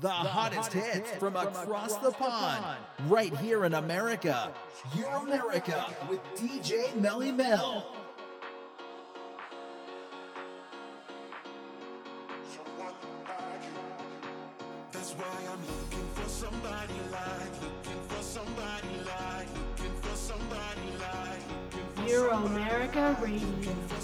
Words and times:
The, 0.00 0.08
hottest, 0.10 0.72
hits, 0.72 1.10
from 1.12 1.34
across, 1.34 1.96
the 1.96 2.12
pond, 2.12 2.64
right 3.08 3.36
here 3.38 3.64
in 3.64 3.74
America. 3.74 4.52
Euro 4.96 5.22
America 5.22 5.86
with 6.08 6.20
DJ 6.36 6.94
Melly 7.00 7.32
Mel. 7.32 7.96
That's 14.92 15.12
why 15.12 15.26
I'm 15.50 15.60
looking 15.66 16.08
for 16.14 16.28
somebody 16.28 16.94
like, 17.10 17.62
looking 17.62 18.02
for 18.08 18.22
somebody 18.22 18.94
like, 19.04 19.48
looking 19.56 20.00
for 20.00 20.16
somebody 20.16 20.92
like, 21.00 21.42
looking 21.72 22.04
for 22.04 22.08
Euro 22.08 22.46
America 22.46 23.16
Radio. 23.20 23.97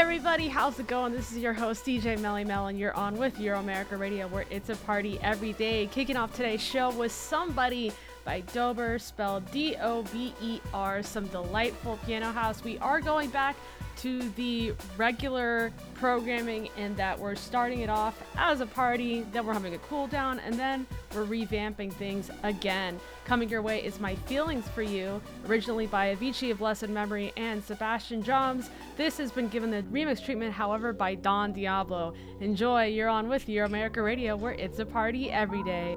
Everybody, 0.00 0.48
how's 0.48 0.80
it 0.80 0.86
going? 0.86 1.12
This 1.12 1.30
is 1.30 1.38
your 1.38 1.52
host 1.52 1.84
DJ 1.84 2.18
Melly 2.18 2.42
Mel, 2.42 2.68
and 2.68 2.78
you're 2.78 2.94
on 2.94 3.18
with 3.18 3.38
Euro 3.38 3.60
America 3.60 3.98
Radio, 3.98 4.28
where 4.28 4.46
it's 4.48 4.70
a 4.70 4.76
party 4.76 5.18
every 5.20 5.52
day. 5.52 5.88
Kicking 5.92 6.16
off 6.16 6.34
today's 6.34 6.62
show 6.62 6.88
with 6.92 7.12
Somebody 7.12 7.92
by 8.24 8.40
Dober, 8.54 8.98
spelled 8.98 9.48
D 9.52 9.76
O 9.78 10.02
B 10.04 10.32
E 10.40 10.58
R. 10.72 11.02
Some 11.02 11.26
delightful 11.26 11.98
piano 12.06 12.32
house. 12.32 12.64
We 12.64 12.78
are 12.78 13.02
going 13.02 13.28
back 13.28 13.56
to 13.98 14.28
the 14.30 14.72
regular 14.96 15.72
programming 15.94 16.68
in 16.76 16.94
that 16.96 17.18
we're 17.18 17.34
starting 17.34 17.80
it 17.80 17.90
off 17.90 18.22
as 18.36 18.60
a 18.60 18.66
party, 18.66 19.22
then 19.32 19.46
we're 19.46 19.52
having 19.52 19.74
a 19.74 19.78
cool 19.78 20.06
down, 20.06 20.38
and 20.40 20.58
then 20.58 20.86
we're 21.14 21.24
revamping 21.24 21.92
things 21.92 22.30
again. 22.42 22.98
Coming 23.24 23.48
your 23.48 23.62
way 23.62 23.84
is 23.84 24.00
My 24.00 24.14
Feelings 24.14 24.66
for 24.68 24.82
You, 24.82 25.20
originally 25.46 25.86
by 25.86 26.14
Avicii 26.14 26.50
of 26.50 26.58
Blessed 26.58 26.88
Memory 26.88 27.32
and 27.36 27.62
Sebastian 27.62 28.20
Drums. 28.20 28.70
This 28.96 29.18
has 29.18 29.30
been 29.30 29.48
given 29.48 29.70
the 29.70 29.82
remix 29.84 30.24
treatment, 30.24 30.52
however, 30.52 30.92
by 30.92 31.14
Don 31.14 31.52
Diablo. 31.52 32.14
Enjoy, 32.40 32.84
you're 32.86 33.08
on 33.08 33.28
with 33.28 33.48
Euro 33.48 33.66
America 33.66 34.02
Radio, 34.02 34.36
where 34.36 34.54
it's 34.54 34.78
a 34.78 34.86
party 34.86 35.30
every 35.30 35.62
day. 35.62 35.96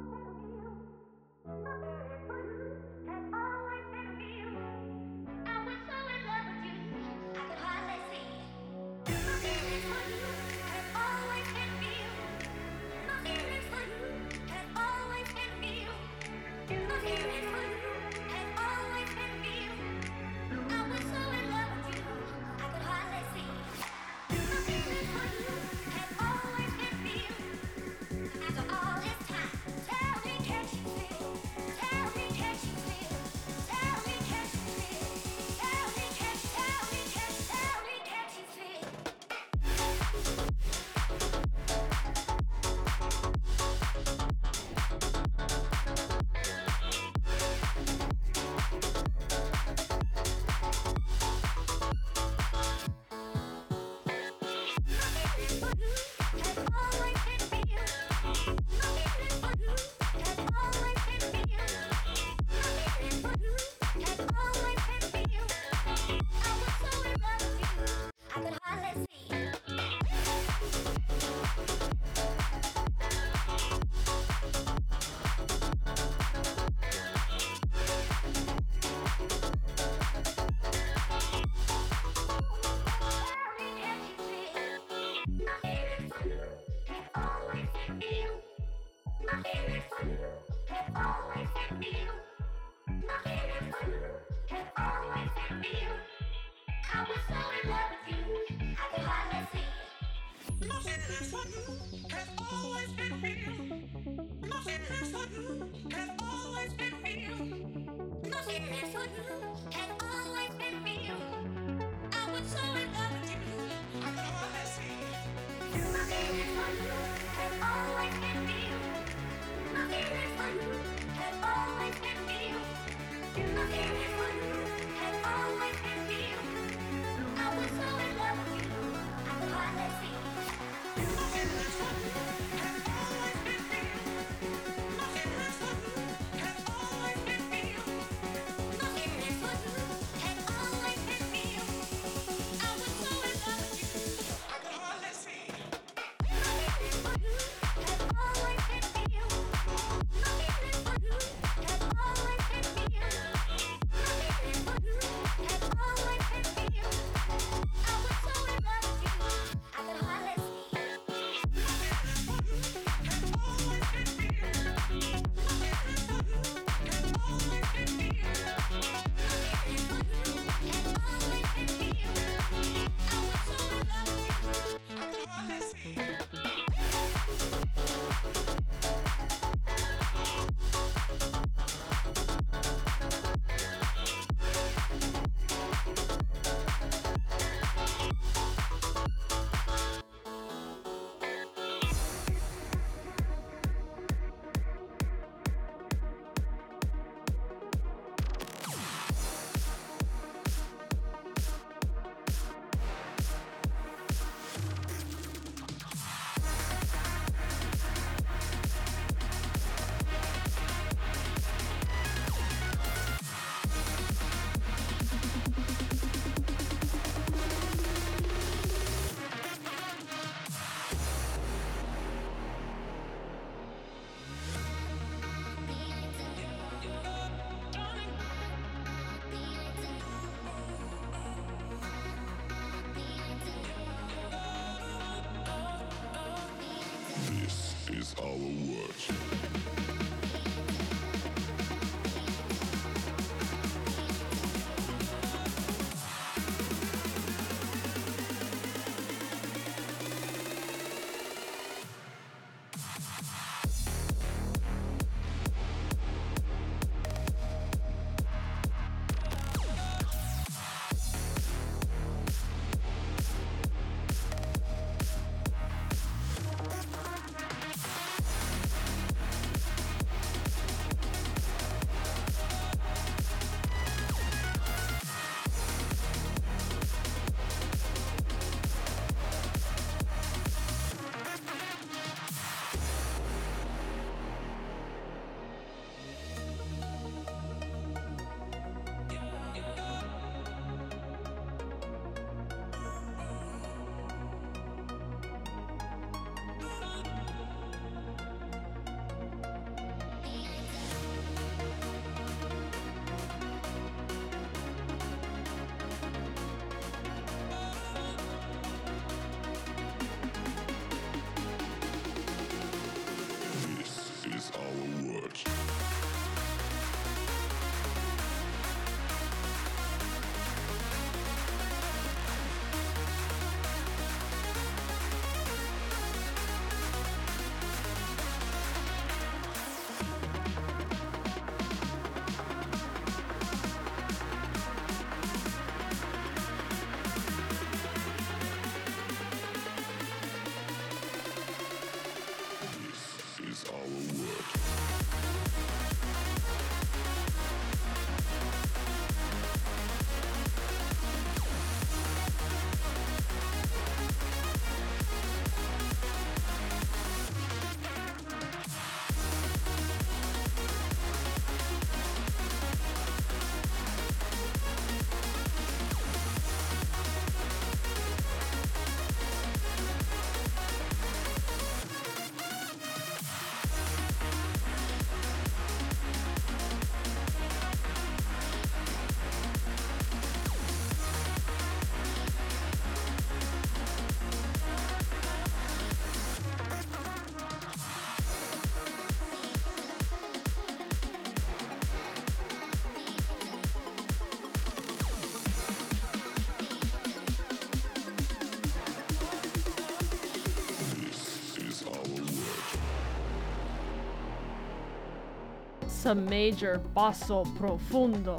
Some 406.03 406.25
major 406.25 406.81
basso 406.93 407.45
profundo, 407.57 408.37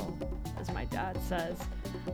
as 0.61 0.71
my 0.73 0.85
dad 0.85 1.17
says. 1.23 1.59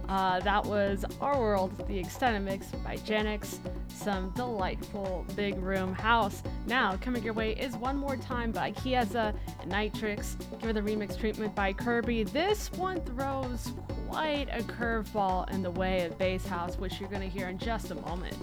Uh, 0.08 0.38
that 0.38 0.64
was 0.64 1.04
Our 1.20 1.40
World, 1.40 1.88
the 1.88 1.98
extended 1.98 2.42
mix 2.42 2.66
by 2.84 2.96
Genix. 2.98 3.58
some 3.88 4.30
delightful 4.30 5.26
big 5.34 5.60
room 5.60 5.92
house. 5.92 6.44
Now, 6.68 6.96
coming 6.98 7.24
your 7.24 7.34
way 7.34 7.54
is 7.54 7.76
One 7.76 7.96
More 7.96 8.16
Time 8.16 8.52
by 8.52 8.70
Kieza 8.70 9.34
and 9.60 9.72
Nitrix. 9.72 10.36
Give 10.60 10.70
it 10.70 10.72
the 10.74 10.82
remix 10.82 11.18
treatment 11.18 11.52
by 11.56 11.72
Kirby. 11.72 12.22
This 12.22 12.70
one 12.72 13.00
throws 13.00 13.72
quite 14.08 14.46
a 14.52 14.62
curveball 14.62 15.50
in 15.50 15.62
the 15.62 15.70
way 15.72 16.06
of 16.06 16.16
bass 16.16 16.46
house, 16.46 16.78
which 16.78 17.00
you're 17.00 17.10
going 17.10 17.22
to 17.22 17.28
hear 17.28 17.48
in 17.48 17.58
just 17.58 17.90
a 17.90 17.96
moment. 17.96 18.36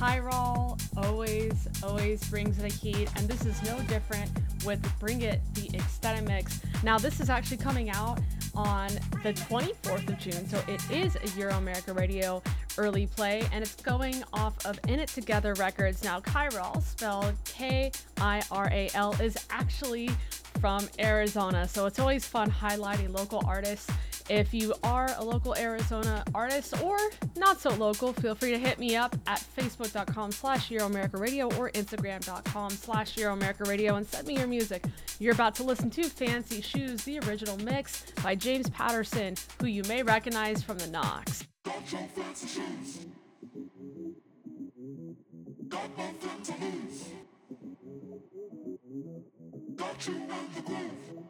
Kiral 0.00 0.80
always, 0.96 1.68
always 1.82 2.24
brings 2.30 2.56
the 2.56 2.68
heat, 2.68 3.10
and 3.16 3.28
this 3.28 3.44
is 3.44 3.62
no 3.64 3.78
different 3.80 4.30
with 4.64 4.82
Bring 4.98 5.20
It 5.20 5.42
the 5.52 5.68
Ecstatimix. 5.76 6.64
Now, 6.82 6.96
this 6.96 7.20
is 7.20 7.28
actually 7.28 7.58
coming 7.58 7.90
out 7.90 8.18
on 8.54 8.88
the 9.22 9.34
24th 9.34 10.08
of 10.08 10.18
June, 10.18 10.48
so 10.48 10.58
it 10.66 10.80
is 10.90 11.16
a 11.16 11.38
Euro 11.38 11.52
America 11.56 11.92
Radio 11.92 12.42
early 12.78 13.08
play, 13.08 13.46
and 13.52 13.62
it's 13.62 13.74
going 13.74 14.24
off 14.32 14.64
of 14.64 14.80
In 14.88 15.00
It 15.00 15.08
Together 15.10 15.52
Records. 15.52 16.02
Now, 16.02 16.18
Kiral, 16.20 16.82
spelled 16.82 17.34
K 17.44 17.92
I 18.22 18.40
R 18.50 18.70
A 18.72 18.88
L, 18.94 19.12
is 19.20 19.36
actually 19.50 20.08
from 20.62 20.88
Arizona, 20.98 21.68
so 21.68 21.84
it's 21.84 21.98
always 21.98 22.24
fun 22.24 22.50
highlighting 22.50 23.14
local 23.14 23.42
artists 23.46 23.90
if 24.30 24.54
you 24.54 24.72
are 24.84 25.10
a 25.18 25.24
local 25.24 25.56
Arizona 25.56 26.22
artist 26.34 26.80
or 26.82 26.96
not 27.36 27.60
so 27.60 27.70
local, 27.74 28.12
feel 28.12 28.36
free 28.36 28.52
to 28.52 28.58
hit 28.58 28.78
me 28.78 28.94
up 28.94 29.16
at 29.26 29.44
facebook.com 29.58 30.30
slash 30.30 30.70
Radio 30.70 31.46
or 31.56 31.70
instagram.com 31.72 32.70
slash 32.70 33.18
Radio 33.18 33.96
and 33.96 34.06
send 34.06 34.28
me 34.28 34.36
your 34.36 34.46
music. 34.46 34.84
You're 35.18 35.34
about 35.34 35.56
to 35.56 35.64
listen 35.64 35.90
to 35.90 36.04
Fancy 36.04 36.62
Shoes, 36.62 37.02
the 37.04 37.18
original 37.20 37.56
mix 37.58 38.04
by 38.22 38.36
James 38.36 38.70
Patterson, 38.70 39.34
who 39.60 39.66
you 39.66 39.82
may 39.88 40.04
recognize 40.04 40.62
from 40.62 40.78
The 40.78 40.86
Knocks. 40.86 41.44
Got 41.64 41.92
your 41.92 42.02
fancy 42.14 42.46
shoes. 42.46 43.06
Got 45.68 45.96
to 45.96 46.52
lose. 46.64 47.08
Got 49.76 50.06
you 50.06 50.14
in 50.14 50.28
the 50.54 50.62
groove. 50.62 51.29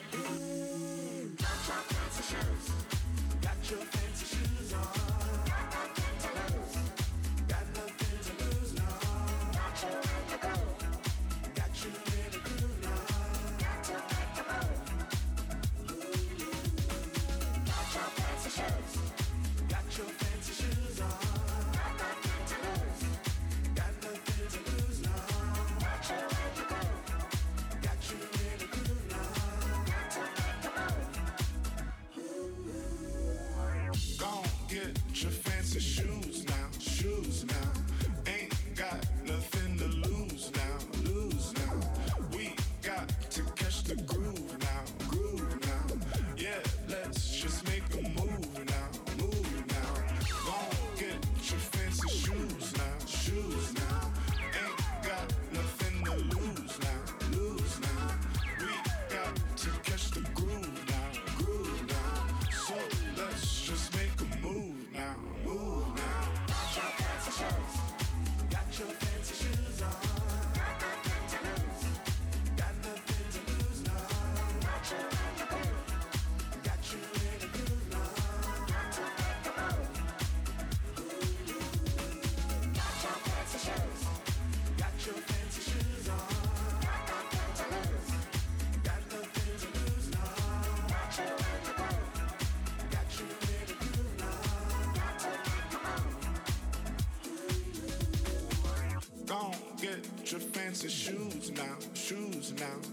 your 100.31 100.39
fancy 100.39 100.87
shoes 100.87 101.51
now, 101.51 101.75
shoes 101.93 102.53
now. 102.57 102.90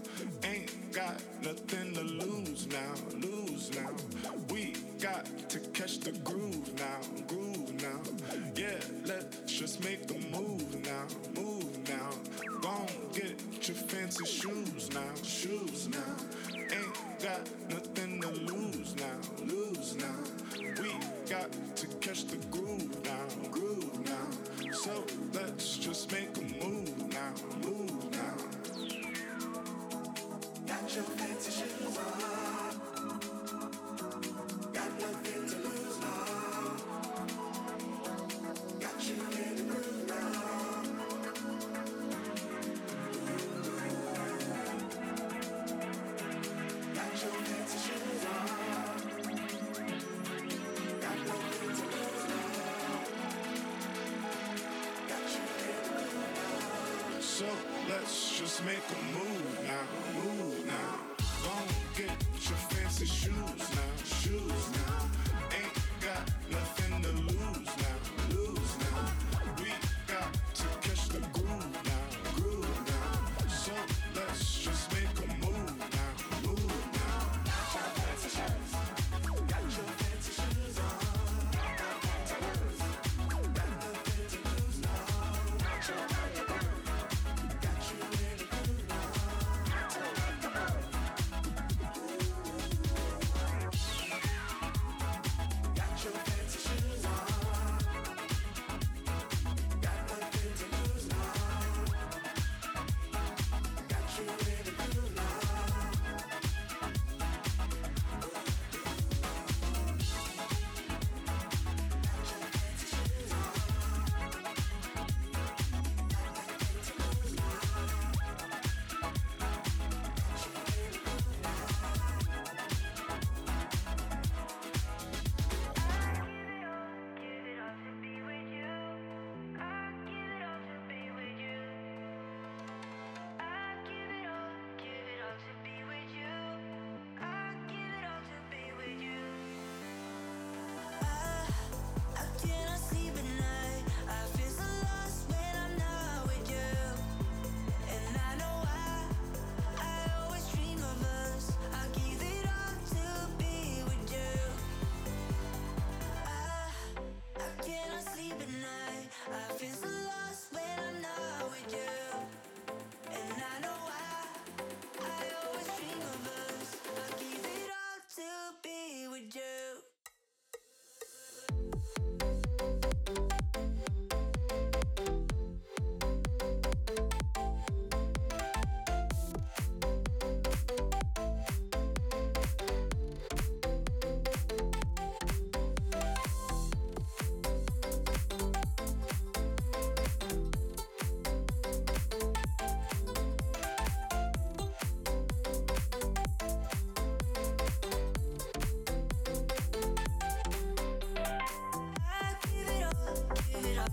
Make 58.65 58.77
a 58.77 59.17
move 59.17 59.59
now, 59.63 60.21
move 60.21 60.65
now. 60.65 60.99
Don't 61.43 61.95
get 61.95 62.11
your 62.49 62.57
fancy 62.57 63.05
shoes. 63.05 63.58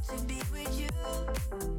to 0.05 0.25
be 0.25 0.41
with 0.53 0.81
you. 0.81 1.76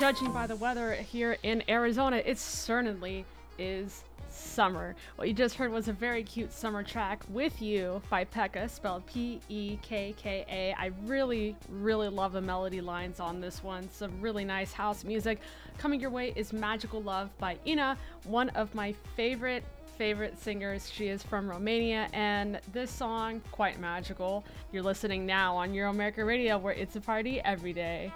Judging 0.00 0.32
by 0.32 0.46
the 0.48 0.56
weather 0.56 0.94
here 0.94 1.38
in 1.44 1.62
Arizona, 1.68 2.16
it 2.16 2.36
certainly 2.36 3.24
is 3.58 4.02
summer. 4.28 4.96
What 5.14 5.28
you 5.28 5.34
just 5.34 5.54
heard 5.54 5.70
was 5.70 5.86
a 5.86 5.92
very 5.92 6.24
cute 6.24 6.52
summer 6.52 6.82
track 6.82 7.22
with 7.28 7.62
you 7.62 8.02
by 8.10 8.24
Pekka, 8.24 8.68
spelled 8.68 9.06
P 9.06 9.40
E 9.48 9.78
K 9.82 10.12
K 10.18 10.44
A. 10.50 10.74
I 10.76 10.90
really, 11.06 11.54
really 11.68 12.08
love 12.08 12.32
the 12.32 12.40
melody 12.40 12.80
lines 12.80 13.20
on 13.20 13.40
this 13.40 13.62
one. 13.62 13.88
Some 13.88 14.20
really 14.20 14.44
nice 14.44 14.72
house 14.72 15.04
music. 15.04 15.38
Coming 15.78 16.00
your 16.00 16.10
way 16.10 16.32
is 16.34 16.52
Magical 16.52 17.00
Love 17.00 17.30
by 17.38 17.56
INNA, 17.64 17.96
one 18.24 18.48
of 18.50 18.74
my 18.74 18.92
favorite 19.16 19.64
favorite 19.96 20.36
singers. 20.36 20.90
She 20.90 21.06
is 21.06 21.22
from 21.22 21.48
Romania, 21.48 22.08
and 22.12 22.60
this 22.72 22.90
song, 22.90 23.40
quite 23.52 23.78
magical. 23.78 24.44
You're 24.72 24.82
listening 24.82 25.24
now 25.24 25.56
on 25.56 25.72
Euro 25.72 25.90
America 25.90 26.24
Radio, 26.24 26.58
where 26.58 26.74
it's 26.74 26.96
a 26.96 27.00
party 27.00 27.40
every 27.42 27.72
day. 27.72 28.12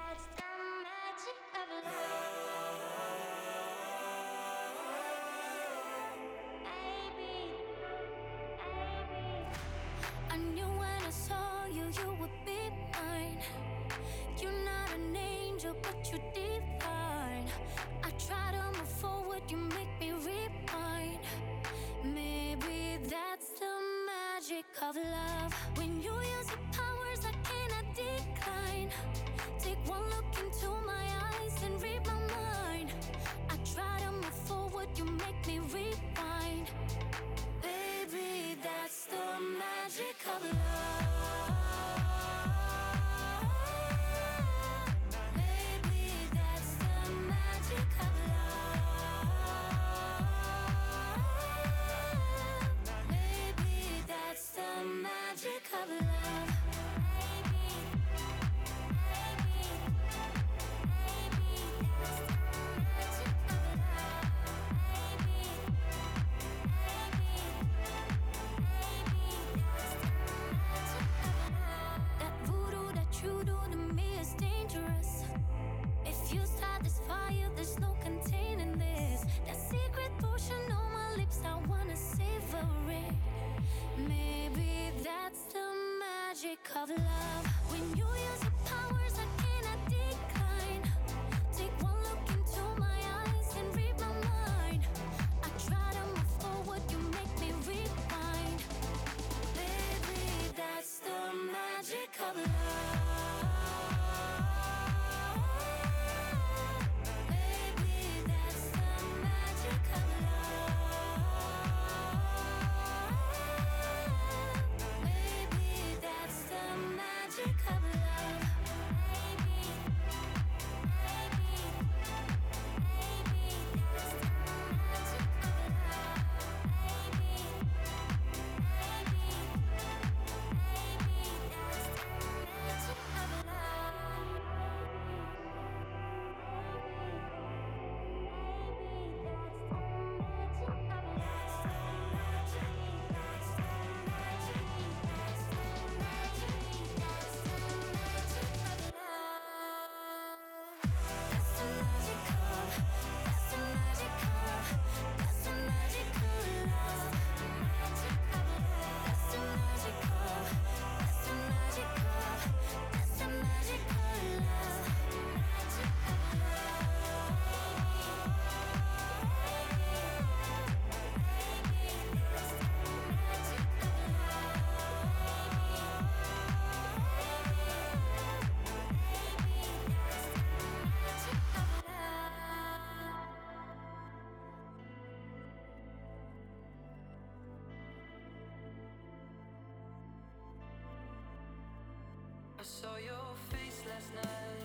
I 192.58 192.64
saw 192.64 192.96
your 192.96 193.36
face 193.50 193.82
last 193.88 194.14
night. 194.14 194.57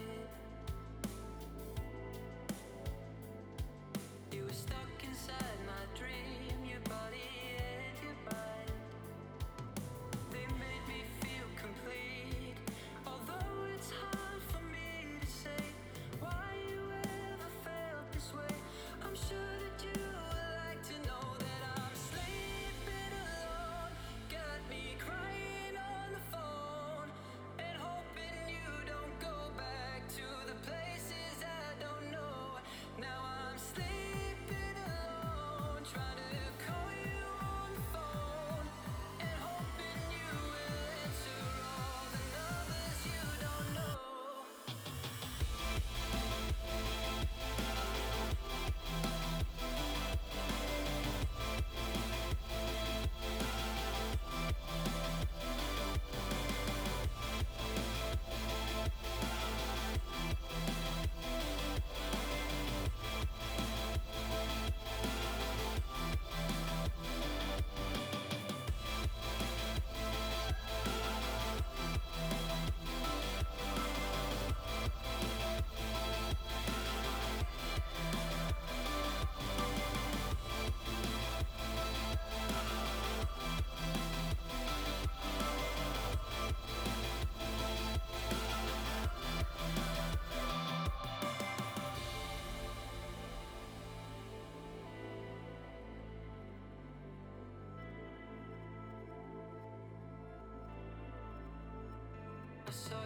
Saw 102.74 103.03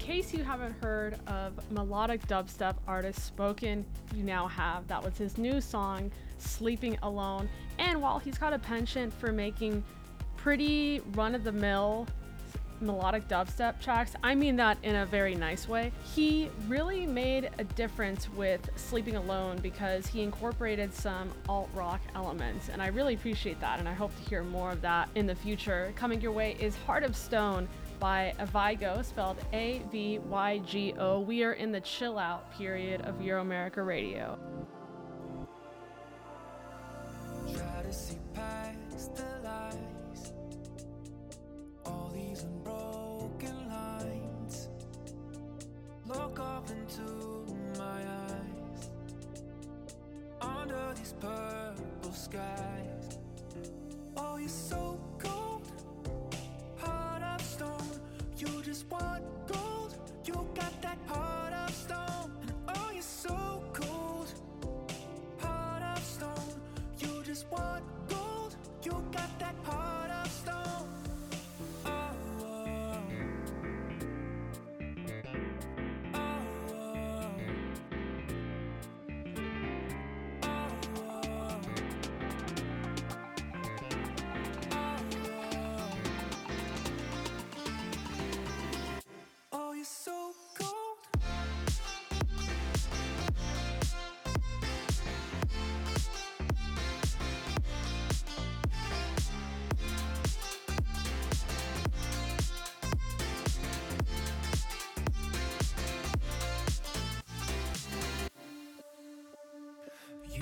case 0.00 0.32
you 0.32 0.42
haven't 0.42 0.72
heard 0.82 1.18
of 1.26 1.52
melodic 1.70 2.26
dubstep 2.26 2.76
artist 2.88 3.22
Spoken, 3.26 3.84
you 4.16 4.24
now 4.24 4.48
have. 4.48 4.88
That 4.88 5.04
was 5.04 5.18
his 5.18 5.36
new 5.36 5.60
song, 5.60 6.10
Sleeping 6.38 6.98
Alone. 7.02 7.48
And 7.78 8.00
while 8.00 8.18
he's 8.18 8.38
got 8.38 8.54
a 8.54 8.58
penchant 8.58 9.12
for 9.12 9.30
making 9.30 9.84
pretty 10.36 11.02
run 11.12 11.34
of 11.34 11.44
the 11.44 11.52
mill 11.52 12.06
melodic 12.80 13.28
dubstep 13.28 13.78
tracks, 13.78 14.14
I 14.22 14.34
mean 14.34 14.56
that 14.56 14.78
in 14.82 14.96
a 14.96 15.04
very 15.04 15.34
nice 15.34 15.68
way, 15.68 15.92
he 16.14 16.48
really 16.66 17.06
made 17.06 17.50
a 17.58 17.64
difference 17.64 18.26
with 18.30 18.70
Sleeping 18.76 19.16
Alone 19.16 19.58
because 19.58 20.06
he 20.06 20.22
incorporated 20.22 20.94
some 20.94 21.30
alt 21.46 21.68
rock 21.74 22.00
elements. 22.14 22.70
And 22.70 22.80
I 22.80 22.86
really 22.86 23.14
appreciate 23.14 23.60
that. 23.60 23.78
And 23.78 23.86
I 23.86 23.92
hope 23.92 24.16
to 24.16 24.30
hear 24.30 24.42
more 24.42 24.70
of 24.70 24.80
that 24.80 25.10
in 25.14 25.26
the 25.26 25.34
future. 25.34 25.92
Coming 25.94 26.22
your 26.22 26.32
way 26.32 26.56
is 26.58 26.74
Heart 26.74 27.04
of 27.04 27.14
Stone 27.14 27.68
by 28.00 28.34
Avygo, 28.40 29.04
spelled 29.04 29.36
A 29.52 29.82
V 29.92 30.18
Y 30.18 30.58
G 30.66 30.94
O. 30.98 31.20
We 31.20 31.44
are 31.44 31.52
in 31.52 31.70
the 31.70 31.80
chill 31.80 32.18
out 32.18 32.50
period 32.52 33.02
of 33.02 33.20
Euro 33.20 33.42
America 33.42 33.82
Radio. 33.82 34.38
Try 37.52 37.82
to 37.82 37.92
see 37.92 38.18
past 38.34 39.16
the 39.16 39.26
lies, 39.44 40.32
all 41.84 42.10
these 42.14 42.42
unbroken 42.42 43.68
lines. 43.68 44.68
Look 46.06 46.40
up 46.40 46.68
into 46.70 47.44
my 47.78 48.02
eyes, 48.02 48.88
under 50.40 50.94
these 50.96 51.14
purple 51.20 52.12
skies. 52.12 53.18
Oh, 54.16 54.36
you're 54.36 54.48
so 54.48 54.99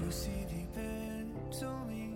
You 0.05 0.13
see 0.13 0.47
deep 0.49 0.77
into 0.77 1.71
me, 1.89 2.15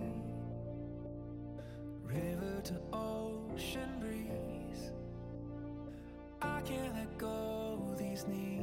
river 2.03 2.61
to 2.63 2.73
ocean 2.93 3.99
breeze. 3.99 4.91
I 6.41 6.61
can't 6.61 6.95
let 6.95 7.17
go 7.17 7.93
these 7.99 8.25
needs. 8.25 8.62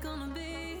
gonna 0.00 0.32
be? 0.34 0.78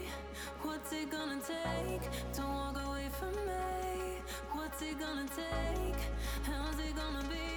What's 0.62 0.92
it 0.92 1.10
gonna 1.10 1.40
take? 1.40 2.02
Don't 2.34 2.54
walk 2.54 2.76
away 2.86 3.08
from 3.18 3.34
me. 3.34 4.22
What's 4.52 4.80
it 4.82 4.98
gonna 4.98 5.26
take? 5.28 6.00
How's 6.44 6.78
it 6.78 6.96
gonna 6.96 7.28
be? 7.28 7.49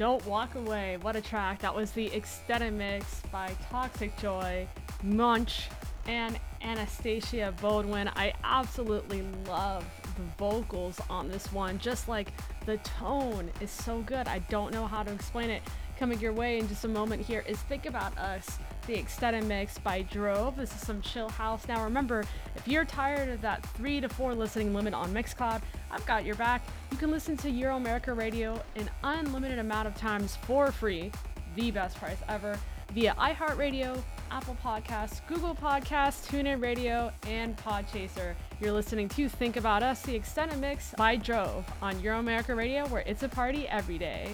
Don't 0.00 0.24
Walk 0.24 0.54
Away. 0.54 0.96
What 1.02 1.14
a 1.14 1.20
track. 1.20 1.58
That 1.58 1.76
was 1.76 1.90
the 1.90 2.06
extended 2.14 2.72
mix 2.72 3.20
by 3.30 3.54
Toxic 3.68 4.16
Joy, 4.16 4.66
Munch, 5.02 5.68
and 6.06 6.40
Anastasia 6.62 7.52
Bodwin. 7.60 8.08
I 8.16 8.32
absolutely 8.42 9.26
love 9.46 9.84
the 10.16 10.22
vocals 10.38 10.98
on 11.10 11.28
this 11.28 11.52
one. 11.52 11.78
Just 11.78 12.08
like 12.08 12.32
the 12.64 12.78
tone 12.78 13.50
is 13.60 13.70
so 13.70 14.00
good. 14.00 14.26
I 14.26 14.38
don't 14.48 14.72
know 14.72 14.86
how 14.86 15.02
to 15.02 15.12
explain 15.12 15.50
it. 15.50 15.60
Coming 15.98 16.18
your 16.18 16.32
way 16.32 16.58
in 16.58 16.66
just 16.66 16.86
a 16.86 16.88
moment 16.88 17.20
here 17.20 17.44
is 17.46 17.58
Think 17.58 17.84
About 17.84 18.16
Us, 18.16 18.58
the 18.86 18.98
extended 18.98 19.44
mix 19.44 19.78
by 19.78 20.02
Drove. 20.02 20.56
This 20.56 20.74
is 20.74 20.80
some 20.80 21.00
chill 21.00 21.28
house. 21.28 21.66
Now 21.68 21.82
remember, 21.84 22.24
if 22.56 22.66
you're 22.66 22.84
tired 22.84 23.28
of 23.28 23.40
that 23.42 23.64
three 23.76 24.00
to 24.00 24.08
four 24.08 24.34
listening 24.34 24.74
limit 24.74 24.94
on 24.94 25.12
Mixcloud, 25.12 25.62
I've 25.90 26.04
got 26.06 26.24
your 26.24 26.34
back. 26.36 26.62
You 26.90 26.96
can 26.96 27.10
listen 27.10 27.36
to 27.38 27.50
Euro 27.50 27.76
America 27.76 28.12
Radio 28.12 28.60
an 28.76 28.90
unlimited 29.04 29.58
amount 29.58 29.88
of 29.88 29.94
times 29.94 30.36
for 30.42 30.72
free, 30.72 31.12
the 31.56 31.70
best 31.70 31.96
price 31.96 32.18
ever, 32.28 32.58
via 32.92 33.14
iHeartRadio, 33.14 34.02
Apple 34.30 34.56
Podcasts, 34.62 35.20
Google 35.26 35.54
Podcasts, 35.54 36.28
TuneIn 36.28 36.62
Radio, 36.62 37.12
and 37.26 37.56
Podchaser. 37.56 38.34
You're 38.60 38.72
listening 38.72 39.08
to 39.10 39.28
Think 39.28 39.56
About 39.56 39.82
Us, 39.82 40.02
the 40.02 40.14
extended 40.14 40.58
mix 40.58 40.94
by 40.96 41.16
Drove 41.16 41.64
on 41.82 41.98
Euro 42.00 42.18
America 42.18 42.54
Radio, 42.54 42.86
where 42.88 43.02
it's 43.02 43.22
a 43.22 43.28
party 43.28 43.66
every 43.68 43.98
day. 43.98 44.32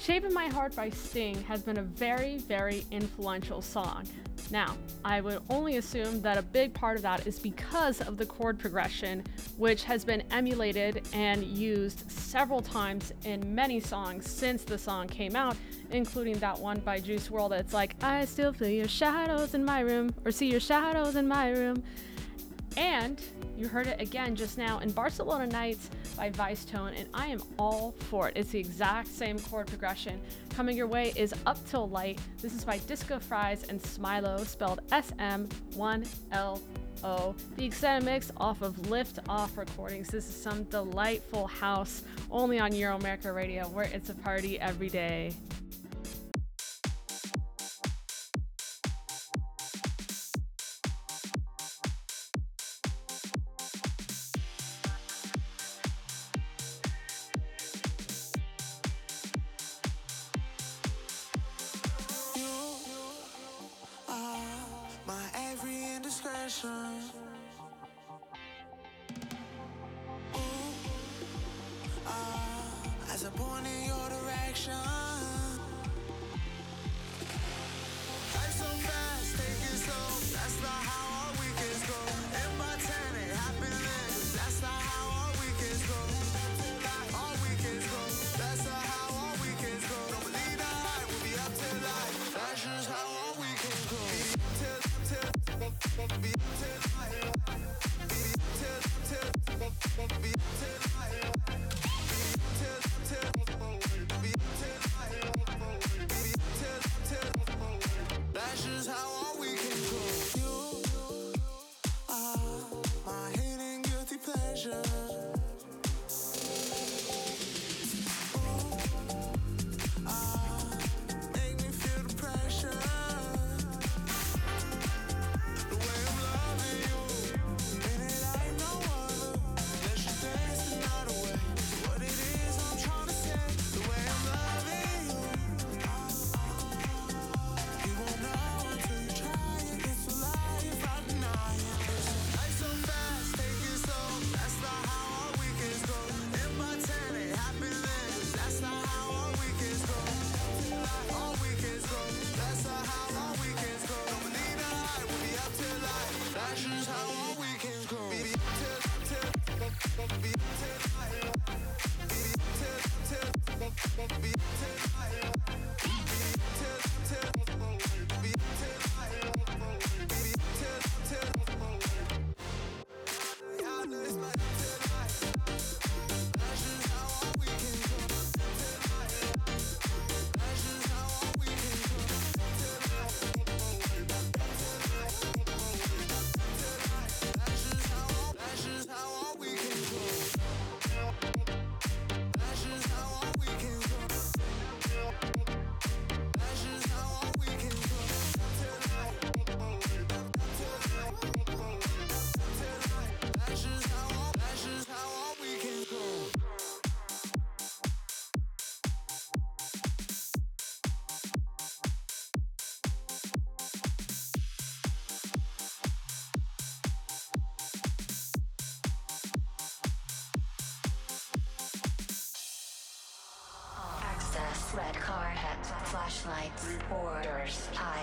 Shape 0.00 0.24
of 0.24 0.32
My 0.32 0.46
Heart 0.46 0.74
by 0.74 0.88
Sting 0.88 1.42
has 1.42 1.60
been 1.60 1.76
a 1.76 1.82
very, 1.82 2.38
very 2.38 2.86
influential 2.90 3.60
song. 3.60 4.04
Now, 4.50 4.74
I 5.04 5.20
would 5.20 5.42
only 5.50 5.76
assume 5.76 6.22
that 6.22 6.38
a 6.38 6.42
big 6.42 6.72
part 6.72 6.96
of 6.96 7.02
that 7.02 7.26
is 7.26 7.38
because 7.38 8.00
of 8.00 8.16
the 8.16 8.24
chord 8.24 8.58
progression, 8.58 9.22
which 9.58 9.84
has 9.84 10.02
been 10.02 10.22
emulated 10.30 11.06
and 11.12 11.44
used 11.44 12.10
several 12.10 12.62
times 12.62 13.12
in 13.24 13.54
many 13.54 13.78
songs 13.78 14.28
since 14.28 14.64
the 14.64 14.78
song 14.78 15.06
came 15.06 15.36
out, 15.36 15.54
including 15.90 16.38
that 16.38 16.58
one 16.58 16.80
by 16.80 16.98
Juice 16.98 17.28
WRLD 17.28 17.50
that's 17.50 17.74
like, 17.74 17.94
I 18.02 18.24
still 18.24 18.54
feel 18.54 18.70
your 18.70 18.88
shadows 18.88 19.52
in 19.52 19.66
my 19.66 19.80
room, 19.80 20.14
or 20.24 20.32
see 20.32 20.50
your 20.50 20.60
shadows 20.60 21.16
in 21.16 21.28
my 21.28 21.50
room. 21.50 21.82
And 22.76 23.20
you 23.56 23.68
heard 23.68 23.86
it 23.86 24.00
again 24.00 24.34
just 24.36 24.56
now 24.56 24.78
in 24.78 24.90
Barcelona 24.92 25.46
Nights 25.46 25.90
by 26.16 26.30
Vicetone, 26.30 26.98
and 26.98 27.08
I 27.12 27.26
am 27.26 27.42
all 27.58 27.92
for 28.08 28.28
it. 28.28 28.36
It's 28.36 28.50
the 28.50 28.58
exact 28.58 29.08
same 29.08 29.38
chord 29.38 29.66
progression. 29.66 30.20
Coming 30.50 30.76
your 30.76 30.86
way 30.86 31.12
is 31.16 31.34
Up 31.46 31.58
Till 31.68 31.88
Light. 31.88 32.20
This 32.40 32.54
is 32.54 32.64
by 32.64 32.78
Disco 32.78 33.18
Fries 33.18 33.64
and 33.68 33.82
SM1LO, 33.82 34.46
spelled 34.46 34.80
S 34.92 35.12
M 35.18 35.48
1 35.74 36.04
L 36.32 36.62
O. 37.02 37.34
The 37.56 37.64
extended 37.64 38.04
mix 38.04 38.30
off 38.36 38.62
of 38.62 38.90
Lift 38.90 39.18
Off 39.28 39.56
Recordings. 39.56 40.08
This 40.08 40.28
is 40.28 40.34
some 40.34 40.64
delightful 40.64 41.46
house 41.46 42.04
only 42.30 42.58
on 42.58 42.74
Euro 42.74 42.96
America 42.96 43.32
Radio, 43.32 43.68
where 43.68 43.86
it's 43.86 44.10
a 44.10 44.14
party 44.14 44.60
every 44.60 44.88
day. 44.88 45.34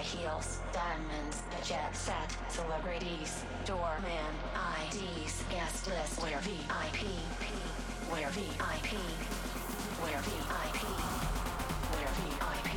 Heels, 0.08 0.60
diamonds, 0.72 1.41
a 1.60 1.66
jet 1.66 1.93
set, 1.95 2.32
celebrities, 2.49 3.43
doorman, 3.66 4.32
IDs, 4.88 5.43
guest 5.49 5.88
list, 5.88 6.22
where 6.24 6.39
VIP, 6.39 7.03
where 8.10 8.30
VIP, 8.30 8.93
where 9.99 10.22
VIP, 10.22 10.84
where 11.91 12.12
VIP, 12.24 12.72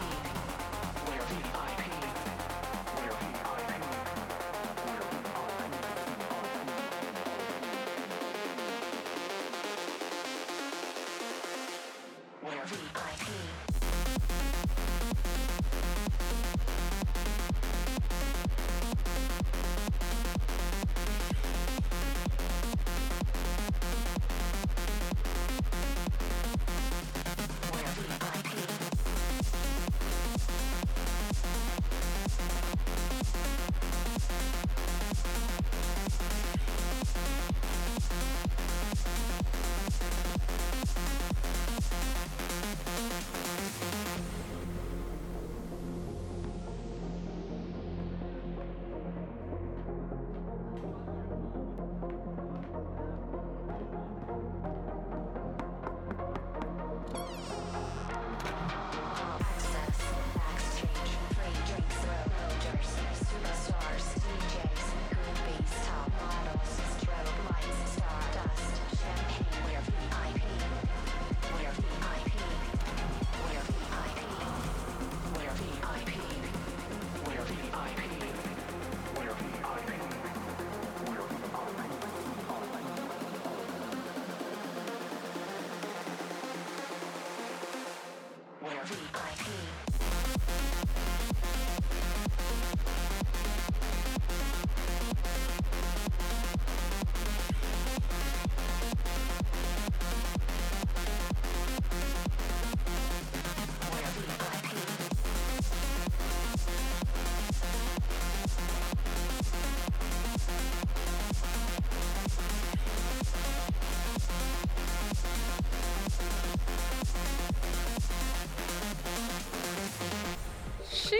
where 1.09 1.23
VIP, 1.31 1.80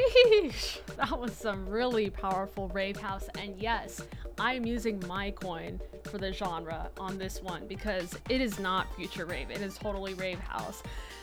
Sheesh! 0.01 0.81
That 0.97 1.19
was 1.19 1.33
some 1.33 1.69
really 1.69 2.11
powerful 2.11 2.69
rave 2.69 2.97
house. 2.97 3.29
And 3.39 3.57
yes, 3.61 4.03
I'm 4.39 4.65
using 4.65 5.03
my 5.07 5.31
coin 5.31 5.81
for 6.05 6.19
the 6.19 6.33
genre 6.33 6.91
on 6.99 7.19
this 7.19 7.43
one 7.43 7.67
because 7.67 8.17
it 8.29 8.41
is 8.41 8.59
not 8.59 8.95
future 8.95 9.27
rave. 9.27 9.51
It 9.51 9.61
is 9.61 9.77
totally 9.77 10.15
rave 10.15 10.39
house. 10.41 10.83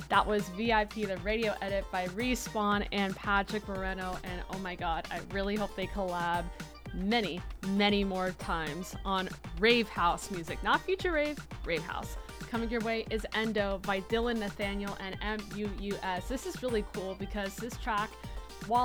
That 0.09 0.25
was 0.25 0.49
VIP, 0.49 1.07
the 1.07 1.17
radio 1.23 1.53
edit 1.61 1.86
by 1.91 2.07
Respawn 2.07 2.88
and 2.91 3.15
Patrick 3.15 3.67
Moreno. 3.67 4.17
And 4.23 4.41
oh 4.53 4.59
my 4.59 4.75
god, 4.75 5.07
I 5.11 5.19
really 5.34 5.55
hope 5.55 5.75
they 5.75 5.88
collab 5.88 6.45
many, 6.93 7.41
many 7.69 8.03
more 8.03 8.32
times 8.39 8.95
on 9.05 9.30
rave 9.59 9.89
house 9.89 10.32
music. 10.32 10.61
Not 10.63 10.82
future 10.82 11.11
rave, 11.11 11.38
rave 11.65 11.84
house. 11.84 12.17
Coming 12.49 12.69
your 12.69 12.82
way 12.82 13.05
is 13.09 13.25
Endo 13.34 13.80
by 13.86 13.99
Dylan 14.01 14.38
Nathaniel 14.38 14.97
and 15.01 15.19
MUUS. 15.19 16.28
This 16.30 16.45
is 16.45 16.63
really 16.63 16.86
cool 16.93 17.15
because 17.19 17.55
this 17.57 17.75
track, 17.78 18.09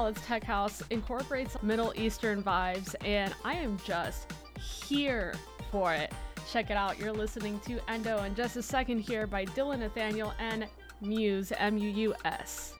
it's 0.07 0.25
tech 0.27 0.45
house, 0.45 0.83
incorporates 0.91 1.61
Middle 1.63 1.93
Eastern 1.97 2.43
vibes, 2.43 2.95
and 3.05 3.35
I 3.45 3.55
am 3.55 3.79
just 3.85 4.33
here 4.57 5.35
for 5.71 5.93
it. 5.93 6.13
Check 6.51 6.71
it 6.71 6.77
out. 6.77 6.99
You're 6.99 7.13
listening 7.13 7.59
to 7.61 7.81
Endo 7.91 8.23
in 8.23 8.35
just 8.35 8.57
a 8.57 8.63
second 8.63 9.01
here 9.01 9.27
by 9.27 9.45
Dylan 9.45 9.81
Nathaniel 9.81 10.35
and 10.39 10.69
MUUS, 11.03 11.53
M 11.59 11.79
U 11.79 11.89
U 11.89 12.15
S. 12.25 12.75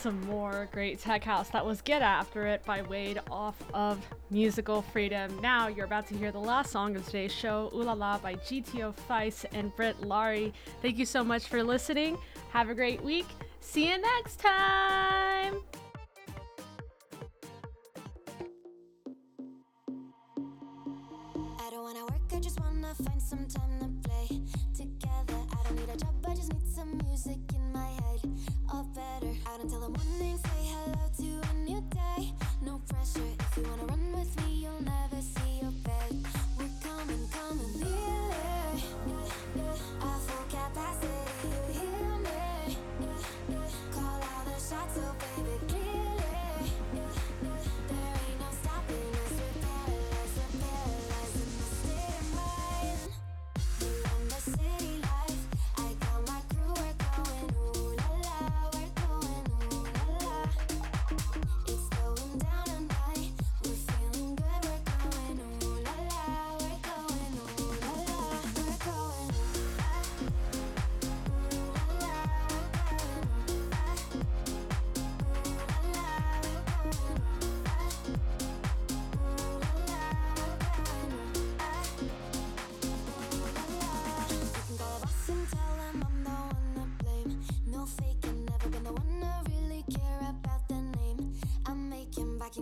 some 0.00 0.20
more 0.26 0.66
great 0.72 0.98
tech 0.98 1.22
house. 1.22 1.50
That 1.50 1.66
was 1.66 1.82
Get 1.82 2.00
After 2.00 2.46
It 2.46 2.64
by 2.64 2.80
Wade 2.80 3.20
off 3.30 3.56
of 3.74 3.98
Musical 4.30 4.80
Freedom. 4.80 5.38
Now 5.42 5.68
you're 5.68 5.84
about 5.84 6.06
to 6.08 6.16
hear 6.16 6.32
the 6.32 6.40
last 6.40 6.70
song 6.70 6.96
of 6.96 7.04
today's 7.04 7.32
show, 7.32 7.70
Ooh 7.74 7.82
La 7.82 7.92
La 7.92 8.16
by 8.16 8.34
GTO 8.36 8.94
Feist 9.08 9.44
and 9.52 9.74
Britt 9.76 10.00
Laurie. 10.00 10.54
Thank 10.80 10.96
you 10.96 11.04
so 11.04 11.22
much 11.22 11.48
for 11.48 11.62
listening. 11.62 12.16
Have 12.50 12.70
a 12.70 12.74
great 12.74 13.02
week. 13.02 13.26
See 13.60 13.90
you 13.90 13.98
next 13.98 14.40
time. 14.40 15.19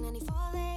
1994 0.01 0.68